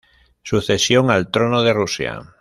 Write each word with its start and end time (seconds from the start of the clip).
Sucesión 0.41 1.11
al 1.11 1.29
trono 1.29 1.61
de 1.61 1.73
Rusia 1.73 2.33